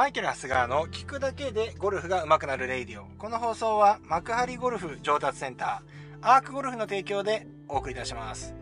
[0.00, 3.04] マイケル・ハスガーの聞くだけでゴルフが上手くなるレイディオ。
[3.18, 8.54] この放送は幕張ゴルフ上達センター、アークゴルフの提供でお送りいたします。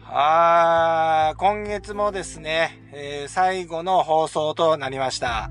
[0.00, 5.50] はー、今月もですね、えー、最後の放送となりました。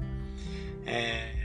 [0.88, 1.36] え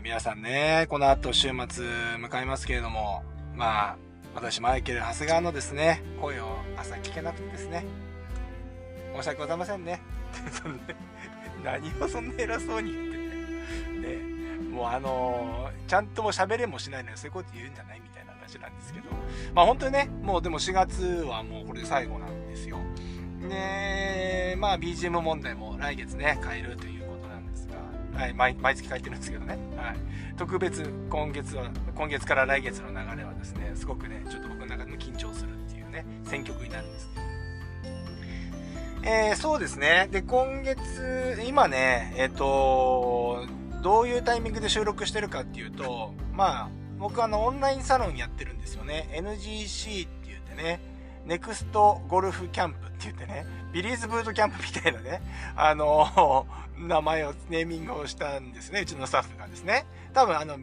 [0.00, 3.22] ー、皆さんね、この後週末迎えますけれども、
[3.56, 3.96] まあ、
[4.34, 7.86] 私マイケル・ハスガーのですね、声を朝聞けなくてですね、
[9.16, 10.02] 申し訳ございませんね。
[11.64, 14.16] 何をそんな偉そうに言ってて。
[14.16, 14.32] ね。
[14.70, 19.10] もうあのー、ちゃんとも喋れもしないのにそういうこと言うんじゃないみたいな話なんですけど。
[19.54, 22.78] まあ本当にね、もうでも4月はもうこれで最後なんですよ。
[23.48, 29.58] で、まあ BGM 問題も来月ね、変えるということなんですが、はい、毎毎月変えてるんですけどね。
[29.76, 29.96] はい。
[30.36, 37.22] 特別今月は、今月から来月の流れはですね、すごくね、ちょっと僕の中でも緊張するっていうね、選曲になるんですけど。
[39.04, 40.08] えー、そうですね。
[40.12, 43.46] で、今月、今ね、えっ、ー、と、
[43.82, 49.08] どういうタイミングで収録してるかっていうと、まあ、僕あの、オンラインサロンやってるんですよね。
[49.12, 50.80] NGC って言ってね、
[51.26, 55.20] ネクストゴルフキャンプって言ってね、ビリーズブートキャンプみたいなね、
[55.56, 56.46] あの、
[56.78, 59.84] 名前を、ネーミングをしたんですね、うちのスタッフがですね。
[60.14, 60.58] 多分あの、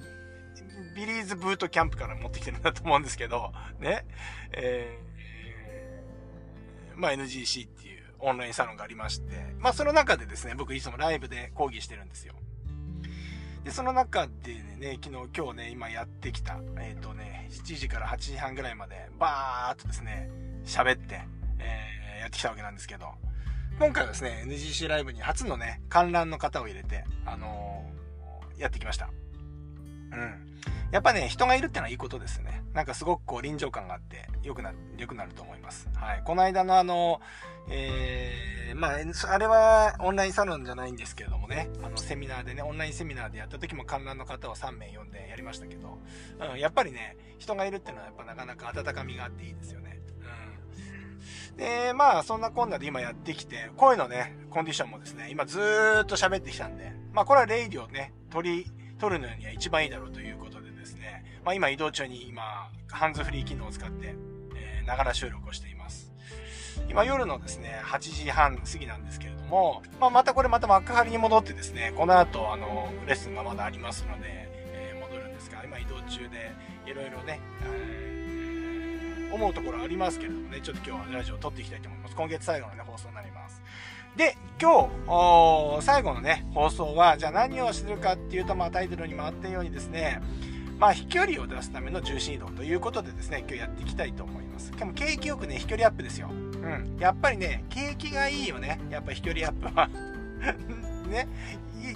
[0.96, 4.06] ビリーズブートキャンプから持ってきてるんだと思うんですけど、ね。
[4.54, 7.89] えー、まあ NGC っていう
[8.20, 12.34] オンラインサロンがありまして、まあその中でですね、僕いつもライブで講義してるんですよ。
[13.64, 20.30] で、その中でね、昨日、今日ね、今やってきた、えっ、ー、とね、7時から8時半ぐらいまで、バーっとですね、
[20.66, 21.22] 喋って、
[21.60, 23.08] えー、やってきたわけなんですけど、
[23.78, 29.10] 今回はですね、NGC ライブに初のね、観覧の方を入れて、あのー、やってきました。
[30.12, 30.50] うん。
[30.92, 32.64] やっぱね、人がいるってのはいいことですね。
[32.74, 35.88] なんかすごくこう臨場感があって、良くなる、良くなると思います。
[35.96, 36.24] はい。
[36.26, 37.22] この間のあの、
[37.70, 46.00] えー、まあ、あれはオンラインサロンじゃないんですけれどもね、あの、セミナーでね、オンラインセミナーでやった時も観覧の方を3名呼んでやりましたけど、
[46.54, 50.00] うん、やっぱりね、人がいるってのはやっぱなかなか温かみがあっていいですよね。
[51.54, 51.58] うん。
[51.58, 60.49] で、まあ、そんなこんなで今やってきて、声のね、コンディションもですね、今ずーっと喋ってきたんで、まあ、これはレイディをね、取り、取るのには一番いいだろうということ、
[61.44, 64.16] まあ、今移動中に今、ハンズフリー機能を使って、
[64.56, 66.12] え、ながら収録をしています。
[66.90, 76.52] 今夜のですね、8時半過ぎなんですけれども、まあ、またこれまた幕張に戻ってですね、この後、あの、レッスンがまだありますので、えー、戻るんですが、今移動中で、
[76.86, 82.16] いろいろね、え、思うところありますけれどもね、ちょっと今日はラジオを撮っていきたいと思います。
[82.16, 83.62] 今月最後のね、放送になります。
[84.16, 90.20] で、今日、最後のね、放送は、じゃあ何をするかっていうと、まあタイトルにもあったようにですね、
[90.80, 94.72] まあ飛距離を出すための重心移動ということでですね、今日やっていきたいと思います。
[94.72, 96.30] でも景気よくね、飛距離アップですよ。
[96.32, 96.98] うん。
[97.00, 98.80] やっぱりね、景気がいいよね。
[98.90, 99.90] やっぱ飛距離アップは
[101.10, 101.28] ね。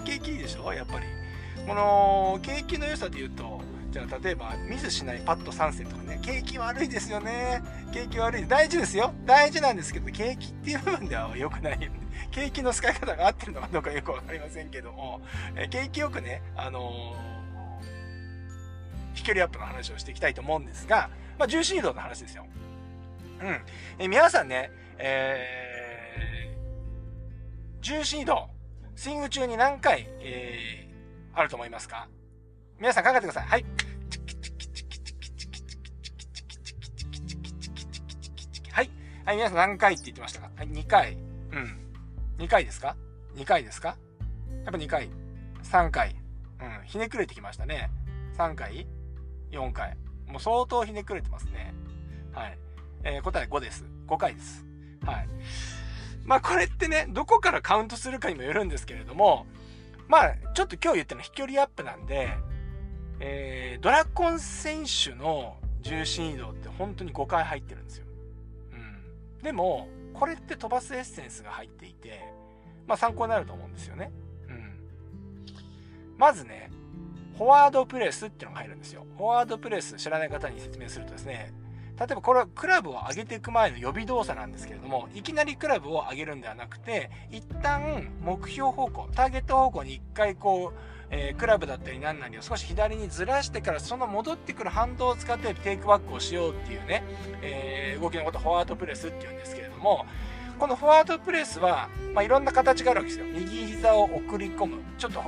[0.05, 0.73] 景気いいでしょ？
[0.73, 1.05] やっぱり。
[1.65, 3.61] この、景気の良さで言うと、
[3.91, 7.61] じゃあ例えばミスしないパット3戦とかね、景気悪いですよね。
[7.93, 8.47] 景気悪い。
[8.47, 9.13] 大事ですよ。
[9.25, 11.91] 大事なんですけど、景気っていう部分では良くないよね。
[12.31, 15.21] 景気の使い方が合ってるのかどうかよくわかりませんけども、
[15.69, 17.32] 景気よくね、あのー、
[19.13, 22.45] 飛距離アップの話をしていきたいと思うんですが、まあ、重心移動の話ですよ。
[23.41, 23.61] うん。
[23.99, 28.49] え皆さんね、えー、重心移動、
[28.95, 32.07] スイング中に何回、えー、あると思いますか？
[32.79, 33.43] 皆さん考えてください。
[33.47, 33.65] はい。
[38.71, 38.89] はい。
[39.25, 40.51] はい、皆さん何回って言ってましたか？
[40.55, 41.13] はい、2回。
[41.13, 41.15] う
[41.55, 41.79] ん。
[42.37, 42.95] 2回ですか
[43.35, 43.97] ?2 回ですか？
[44.63, 45.09] やっぱ2回。
[45.63, 46.15] 3回。
[46.61, 46.85] うん。
[46.85, 47.89] ひねくれてきましたね。
[48.37, 48.87] 3回
[49.53, 49.97] ?4 回。
[50.27, 51.73] もう相当ひねくれてますね。
[52.31, 52.57] はい。
[53.03, 53.85] えー、答え5です。
[54.07, 54.65] 5回です。
[55.05, 55.27] はい。
[56.25, 59.45] まあこれってね、どこからカウントするかにもよるんですけれども、
[60.07, 62.29] まあちょっと今日言ってるのは飛距離アップなんで、
[63.19, 68.05] えー、ドラコン選手の重心移動って本当に5回入ってるんですよ。
[68.71, 69.43] うん。
[69.43, 72.23] でも、これって飛ばすエッセンスが入っていて、
[72.87, 74.11] まあ参考になると思うんですよね。
[74.47, 74.73] うん。
[76.17, 76.71] まずね、
[77.37, 79.05] フォワードプレスっていうのが入るんですよ。
[79.17, 81.53] フォワードプレス知らない方に説明するとですね、
[81.99, 97.03] 例えばこれはクラブを上げていく前の予備動作なんですけれども、いきなりクラブを上げるんではなくて、一旦目標方向、ターゲット方向に一回こう、えー、クラブだったり何なりを少し左にずらしてからその戻ってくる反動を使ってテイクバックをしようっていうね、
[97.43, 100.07] えー、動きのことをフォワードプレスっていうんですけれども、
[100.59, 103.25] このフォワードプレスは、まあ、いろんな形があるわけですよ。
[103.25, 104.81] 右膝を送り込む。
[104.97, 105.21] ちょっと、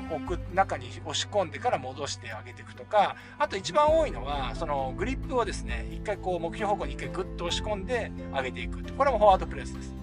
[0.54, 8.83] 中に押し込んでから戻してあげていくとか、あと一番多いのは、そのグリップをですね、一回こう目標方向に一回グッと押し込んで上げていく。
[8.94, 9.94] これもフォワードプレスです。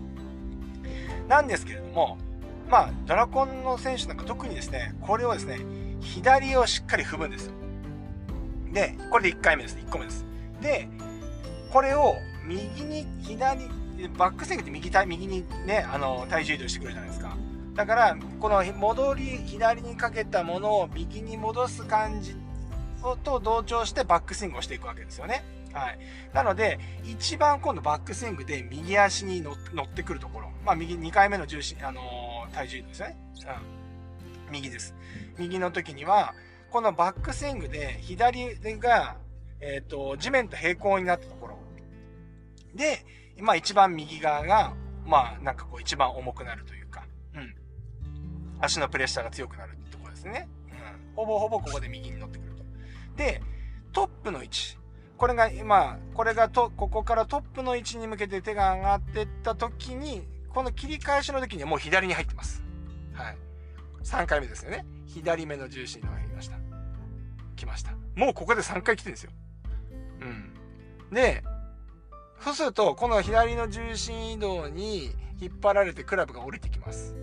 [1.29, 2.19] なんですけれども、
[2.69, 5.61] まあ、ドラコンの選手なんか特にですね、これをですね、
[6.01, 7.53] 左をしっかり踏むんですよ。
[8.73, 9.77] で、これで1回目です。
[9.77, 10.25] 1個目です。
[10.61, 10.89] で、
[11.71, 12.17] これを
[12.47, 13.69] 右に、左、
[14.09, 17.37] バックスイングって右右にね、あの、体重移動してくるじゃないですか。
[17.75, 22.37] だから、この戻り、左にかけたものを右に戻す感じ
[23.25, 25.45] と同調してバックスイングをしていくわけですよね。
[25.73, 25.99] はい。
[26.35, 30.51] なので、一番今度バックスイングで右足に乗ってくるところ。
[30.65, 33.17] まあ、右、2回目の重心、あのー、体重移動ですね。
[34.47, 34.53] うん。
[34.53, 34.95] 右です。
[35.39, 36.35] 右の時には、
[36.71, 39.17] このバックスイングで左が、
[39.61, 41.59] えっ、ー、と、地面と平行になったところ。
[42.75, 43.05] で、
[43.41, 44.75] まあ一番右側が、
[45.05, 47.55] まあなんかこう一番重くなるというか、うん。
[48.61, 50.49] 足のプレッシャーが強くなるってところですね。
[50.69, 51.15] うん。
[51.17, 52.65] ほぼほぼここで右に乗ってくると。
[53.17, 53.43] で、
[53.93, 54.79] トップの位置。
[55.17, 62.63] これが今、これがと、ここからトップの位置に向けて手が上がってった時に、この切り返しの時にはもう左に入ってます。
[63.13, 63.37] はい。
[64.03, 64.85] 3回目ですよね。
[65.07, 66.57] 左目の重心が入りました。
[67.57, 67.93] 来ました。
[68.17, 69.31] もうここで3回来てるんですよ。
[70.21, 70.55] うん。
[71.13, 71.45] で、
[72.45, 77.15] そうすると、この左の重心移動に引っ張られてクラブが降りてきます。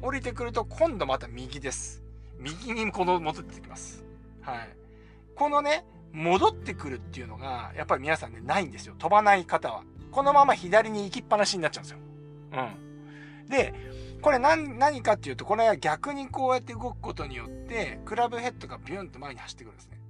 [0.00, 2.02] 降りてくると、今度また右です。
[2.38, 4.04] 右にこの戻ってきます。
[4.42, 4.68] はい。
[5.34, 8.94] このね、戻ってくるっていうのが、やっぱり皆さんね、ないんですよ。
[8.96, 9.82] 飛ばない方は。
[10.12, 11.98] このまま左に行きっぱなしになっちゃうんですよ。
[12.52, 13.48] うん。
[13.48, 13.74] で、
[14.22, 20.00] これ何、何かっていうと、これは逆にこうやって動くことによって、クラブヘッドがビュンと前に走ってくるんですね。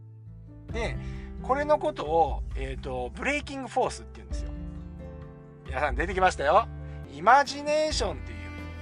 [0.73, 0.97] で、
[1.43, 4.51] これのことを、えっ、ー、と、ブレイキングフォースって言うんですよ。
[5.67, 6.67] 皆さん出てきましたよ。
[7.13, 8.35] イマジネーションってい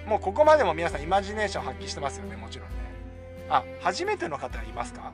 [0.06, 0.08] う。
[0.08, 2.74] もうここまでも皆さんイマジネーション発揮してますよね、もちろんね。
[3.48, 5.12] あ、初めての方いますか？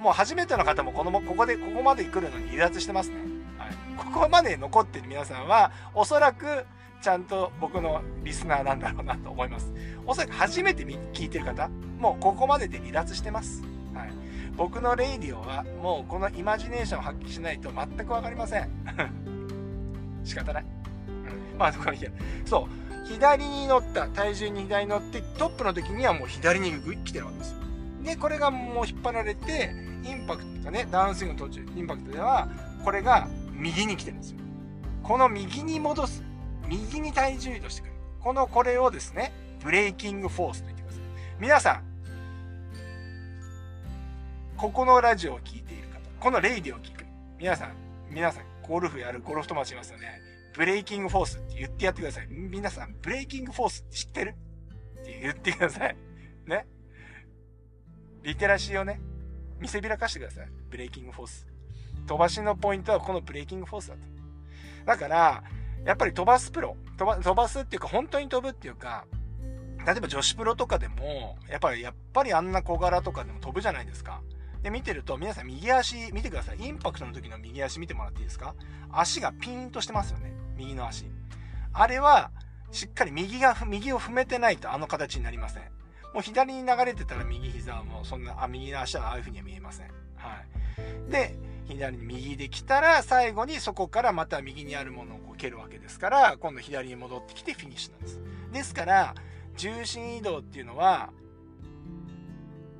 [0.00, 3.16] もう初めての方もこの、ここで、ここまで来るのに離脱してますね。
[3.56, 3.70] はい。
[3.96, 6.66] ここまで残ってる皆さんは、おそらく、
[7.00, 9.72] ちゃんと僕のリスナーなんだろうなと思います。
[10.06, 11.68] おそらく初めて聞いてる方、
[11.98, 13.62] もうここまでで離脱してます。
[14.56, 18.68] 僕のレイディオはもうこのイマジネーションを発揮しないと全く分かりません。
[20.24, 20.64] 仕方ない、
[21.52, 21.96] うん、まあこの
[22.44, 23.08] そう。
[23.08, 26.72] 左に乗った体重に左に乗ってトップの時にはもう左に
[27.04, 27.56] 来てるわけですよ。
[28.04, 29.72] でこれがもう引っ張られて
[30.04, 32.48] インパクトとかねダウンスイングの途中インパクトでは
[32.84, 34.38] これが右に来てるんですよ。
[35.02, 36.22] この右に戻す。
[36.68, 37.92] 右に体重移動してくる。
[38.22, 39.32] このこれをですね
[39.64, 41.02] braking force と言ってください
[41.40, 41.91] 皆さん
[44.62, 47.04] ここのラジオを聴いている方、このレイディを聞く。
[47.36, 47.74] 皆さん、
[48.08, 50.20] 皆さん、ゴルフやるゴルフ友達いますよね。
[50.54, 52.28] braking force って言ってやってください。
[52.28, 54.36] 皆さん、 braking force って知ってる？
[55.00, 55.96] って言ってください。
[56.46, 56.68] ね？
[58.22, 59.00] リテラシーをね、
[59.58, 60.48] 見せびらかしてください。
[60.70, 61.44] ブレイキングフォース。
[62.06, 64.00] 飛ばしのポイントはこのブレイキングフォースだと。
[64.86, 65.42] だから、
[65.84, 69.06] やっぱり飛ばすプロ、飛ば飛ばすっていうか、本当に飛ぶっていうか、
[69.84, 74.22] 例えば女子プロとかでも、やっぱり、やっぱりあんな小柄とかでも飛ぶじゃないですか。
[74.62, 76.58] で、見てると、皆さん右足見てください。
[76.60, 78.54] インパクトの時の右足見てもらっていいですか？
[78.90, 80.32] 足がピーンとしてますよね。
[80.56, 81.06] 右の足。
[81.72, 82.30] あれは、
[82.70, 85.62] しっかり右が、右を踏めてないとあの形になりません。
[86.14, 89.86] もう左に流れてたら右膝はもうそんな、あ、右の足はああいう風には見えません。
[90.16, 90.42] は
[91.08, 91.10] い。
[91.10, 91.34] で、
[91.66, 98.20] 左に右で来たら、最後にそこからまた右にあるものをこう蹴るわけですから、今度左に戻ってきてフィニッシュなんです。
[98.52, 99.14] ですから、
[99.56, 101.10] 重心移動っていうのは、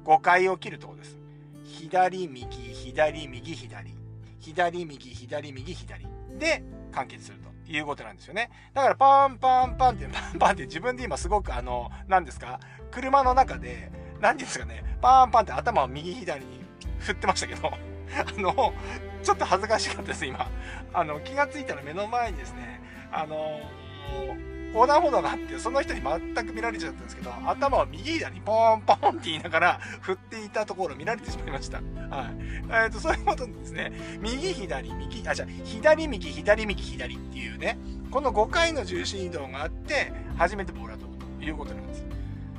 [0.05, 1.19] 5回起きるところです。
[1.65, 3.97] 左、右、左、右、左。
[4.41, 6.07] 左、右、左、右、左。
[6.39, 8.51] で、完結するということなんですよね。
[8.75, 12.61] だからパンパンパンって、 パンパンって自分で今すごくあの、何ですか？
[12.91, 13.91] 車の中で、
[14.21, 16.61] 何ですかね、パンパンって頭を右左に
[16.99, 18.75] 振ってましたけど、 あの、
[19.23, 20.51] ちょっと恥ずかしかったです、今。
[20.93, 23.61] あの、気がついたら目の前にですね、あの
[24.73, 31.79] 横断歩道があって、その人に全く見られちゃったんですけど、頭を右左にポーンポーンって言いながら振っていたところを見られてしまいました。
[31.79, 31.85] はい。
[32.39, 33.93] えっ、ー、と、そういうことですね。
[34.21, 37.79] 右左、右、あ、じゃ左右、左右、左っていうね、
[38.11, 42.05] この5回の重心移動があって、初めてボールが飛ぶということなんです。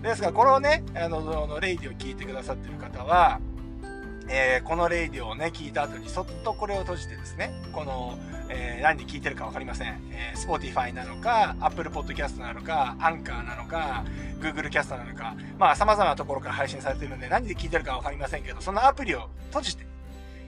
[0.01, 3.39] ですから、これをね、あの、レイディを聞いてくださってる方は、
[4.29, 8.17] えー、このレイディオをね、聞いた後にそっとこれを閉じてですね、この、
[8.49, 10.01] えー、何で聞いてるか分かりません。
[10.11, 14.03] えー、Spotify なのか、Apple Podcast なのか、Anchor なのか、
[14.39, 19.85] Google Cast なのか、まあ様々なところから配信されてるんで何で聞いてるか分かりませんけど、そのアプリを閉じて、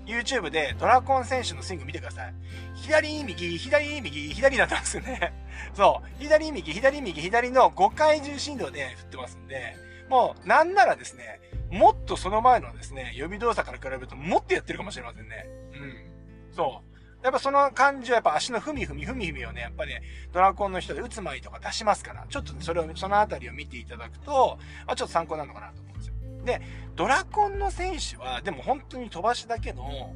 [0.06, 2.34] YouTube でドラゴン選手のスイング見てください。
[2.76, 5.34] 左右、左右、左になってますよね。
[5.74, 6.24] そう。
[6.24, 9.76] 左右、左右、左の5回重心動で振ってますんで、
[10.10, 11.40] もうなんならですね、
[11.72, 15.48] もっとその前のですね、予備動作から比べるともっとやってるかもしれませんね。
[15.74, 16.54] うん。
[16.54, 16.96] そう。
[17.24, 26.14] やっぱその感じはやっぱ足の踏み踏み踏み踏みをね、やっぱね、ドラコンの人で打つ前とか出しますから、ちょっとね、それを、そのあたりを見ていただくと、まあ、ちょっと参考なのかなと思うんですよ。
[26.46, 26.62] で、
[26.96, 30.14] ドラコンの選手は、でも本当に飛ばしだけの、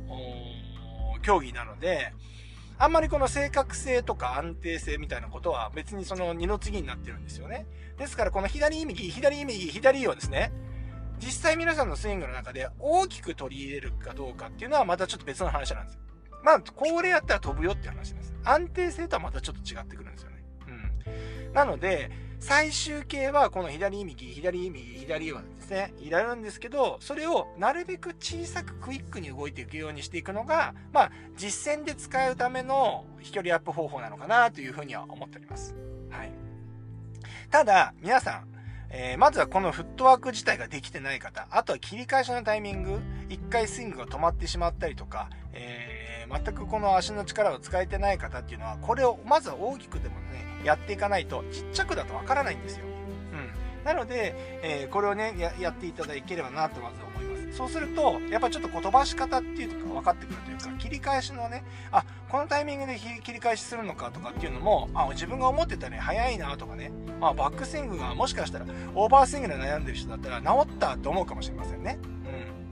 [1.23, 2.13] 競技なので、
[2.77, 7.65] あんまりこの正確性とか安定性みたいなことは別にその二の次になってるんですよね。
[7.97, 10.53] ですからこの左右、左右、左をですね、
[11.19, 16.01] 実際皆さんのスイングの中で大きく取り入れるかどうかっていうのはまたちょっと別の話なんですよ。
[16.43, 18.33] まあ、これやったら飛ぶよって話です。
[18.43, 20.43] 安定性とはまたちょっと違ってくるんですよね。
[21.45, 21.53] うん。
[21.53, 22.09] なので、
[22.39, 35.75] 最終形はこの左右、左右、左はですね、いられるんですけど、それをなるべく小さくクイックに動いていくようにしていくのが、まあ、実践で使うための飛距離アップ方法なのかなというふうには思っております。
[36.09, 36.31] はい。
[37.49, 38.47] ただ、皆さん、
[38.91, 52.85] えー、まずはこのフットワーク自体ができてない方、あとは切り返しのタイミング、一回スイングが止まってしまったりとか、えー、全くこの足の力を使えてない方っていうのは、これをまずは大きくでもね、やっていかないとちっちゃくだとわからないんですよ。
[53.33, 53.83] うん。
[53.85, 57.38] なので、えー、これをねや、やっていただければなとまず思います。
[57.51, 68.65] そうすると、やっぱちょっと飛ばし方っていうか分かってくるというか、切り返しのね、あ、このタイミングで切り返しするのかとかっていうのも、あ、自分が思ってたね、早いなとかね、まあ、バックスイングがもしかしたら、
[68.95, 71.97] オーバースイングで悩んでる人だったら、治ったと思うかもしれませんね。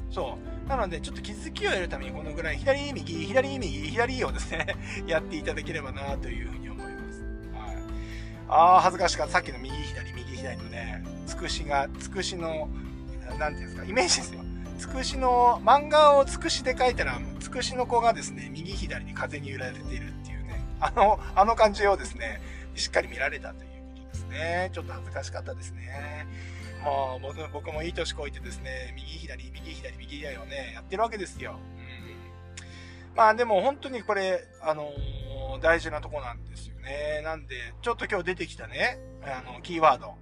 [0.10, 0.14] うん。
[0.14, 0.70] そう。
[0.70, 4.76] なので、ちょっと気づきを得るために、このぐらい、左右、左右、左をですね
[5.08, 7.22] やっていただければなというふうに思います。
[7.54, 7.78] はい
[8.50, 9.34] ああ、恥ずかしかった。
[9.34, 12.70] さっきの右左、右左のね、つくしが、つくしの、
[13.38, 14.47] なんていうんですか、イメージですよ。
[14.78, 22.42] つくしの、漫画をつくしで書いたら、つくしの子がですね、右左に風に揺られているっていうね、あの、あの感じをですね、
[22.76, 24.70] しっかり見られたということですね。
[24.74, 26.28] ちょっと恥ずかしかったですね。
[26.84, 31.60] もう、僕もいい年こいてですね、右左、右左、右左をね、やってるわけですよ。
[31.78, 33.16] うん。
[33.16, 34.92] まあでも本当にこれ、あの、
[35.62, 37.22] 大事なとこなんですよね。
[37.24, 40.14] なんで、ちょっと今日出てきたね、あの、キーワード。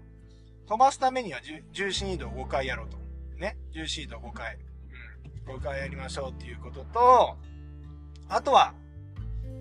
[0.68, 3.05] 飛ばすためには重心移動を5回やろうと。
[3.40, 3.58] ね。
[3.72, 4.58] 重心移動5回。
[5.48, 5.56] うん。
[5.56, 7.38] 5回やりましょうっていうことと、
[8.30, 8.74] あとは、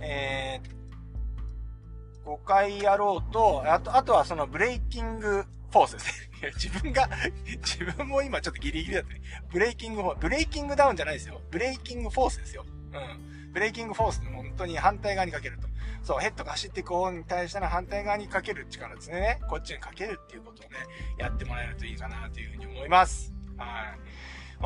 [0.00, 6.52] えー、5回やろうと、あと、あとはその braking force ですね。
[6.54, 7.08] 自分が、
[7.62, 9.20] 自分も今ちょっとギリギリだったね。
[9.50, 11.40] braking force、ブレイキングダウンじゃないですよ。
[11.50, 12.64] braking force ですよ。
[12.92, 13.52] うん。
[13.52, 15.68] ブレイキングフォース本当に反対側にかけると。
[16.02, 19.40] そう、ヘッドが走っていく方に対しての反対側にかける力ですね。
[19.48, 20.76] こっちにかけるっていうことをね、
[21.18, 23.33] やってもらえるといいかなというふうに思います。
[23.56, 23.98] はい。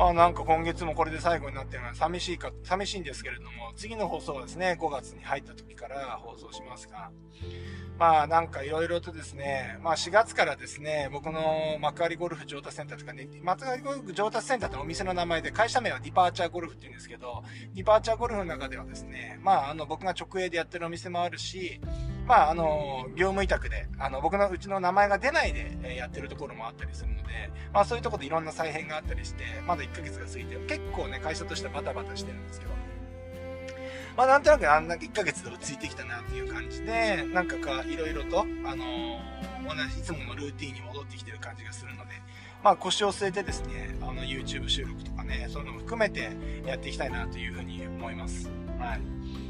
[0.01, 7.11] あなんか今月もこれで最後になってるのは寂しいか、寂しいんですけれども、次の放送はですね、5月に入った時から放送しますが、
[7.97, 17.43] まあなんかいろいろとですね、まあ4月からですね、僕の幕張ゴルフ上達センターとかね、幕張ゴルフ上達センターってお店の名前で、会社名はディパーチャーゴルフって言うんですけど、
[17.73, 21.81] ディパーチャーゴルフの中ではですね、まああの僕が直営でやってるお店もあるし、
[22.29, 27.23] まああの、業務委託で、あの僕のうちの名前が出ないでやってるところもあったりするので、
[27.73, 32.71] まあそういうところでいろんな再編があったりして、まだ1ヶ月が過ぎて、結構ね、会社としてはバタバタしてるんですけど、
[34.15, 39.17] まあなんとなくあんな1ヶ月で落ち着いてきたなっていう感じで、なんかか、いろいろと、あの、
[39.67, 42.11] 同じいつものルーティンに戻ってきてる感じがするので、
[42.63, 46.29] まあ腰を据えてですね、あの YouTube 収録とかね、そういうのも含めて
[46.63, 48.51] やっていきたいなというふうに思います。
[48.77, 49.48] はい。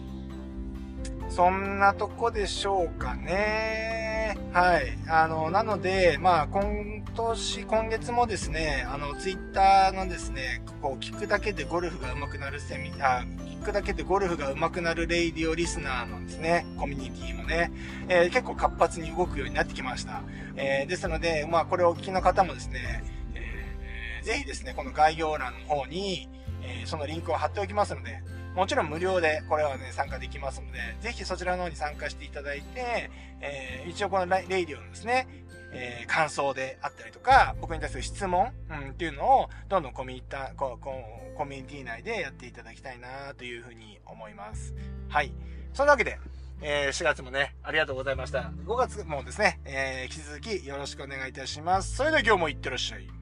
[1.30, 4.38] そんなとこでしょうかね。
[4.52, 4.98] はい。
[5.08, 13.26] あの、なので、まあ、今年、今月もですね、あの、ツイッターのですね、こう、聞くだけでゴルフが上手くなるセミ、あ、
[13.62, 17.72] 聞くだけでゴルフが上手くなるレイディオリスナーのですね、コミュニティもね、
[18.08, 20.24] えー、結構活発に動くようになってきました。
[20.56, 23.04] えー、ですので、まあ、これをお聞きの方もですね、
[23.36, 26.28] えー、ぜひですね、この概要欄の方に、
[26.62, 28.22] えそのリンクを貼っておきますので、
[28.56, 33.10] もちろん無料でこれはね、参加できますので、ぜひそちらの方に参加していただいて、
[33.42, 35.28] えー、一応このレイディオのですね、
[35.72, 44.74] えー、感想であったりとか、僕に対する質問、うん、っていうのを、どんどんコミュニティ、ココミュニティ内でやっていただきたいなというふうに思います。
[45.10, 45.32] はい。
[45.74, 46.20] そんなわけで、
[46.62, 48.52] えー、4月もね、ありがとうございました。
[48.66, 51.96] 5月もですね、えー、引き続きよろしくお願いいたします。
[51.96, 53.19] それでは今日もいってらっしゃい。